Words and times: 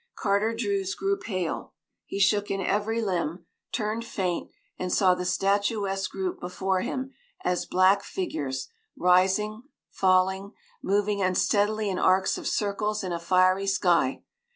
Carter 0.17 0.55
Druse 0.55 0.95
grew 0.95 1.15
pale; 1.15 1.73
he 2.07 2.17
shook 2.19 2.49
in 2.49 2.59
every 2.59 3.03
limb, 3.03 3.45
turned 3.71 4.03
faint, 4.03 4.49
and 4.79 4.91
saw 4.91 5.13
the 5.13 5.25
statuesque 5.25 6.09
group 6.09 6.39
before 6.39 6.81
him 6.81 7.13
as 7.45 7.67
black 7.67 8.01
figures, 8.01 8.69
rising, 8.97 9.61
falling, 9.91 10.53
moving 10.81 11.21
unsteadily 11.21 11.87
in 11.87 11.99
arcs 11.99 12.35
of 12.39 12.47
circles 12.47 13.03
in 13.03 13.11
a 13.11 13.19
fiery 13.19 13.67
sky. 13.67 14.23